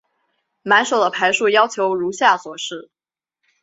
[0.63, 2.89] 满手的牌数要求如下所示。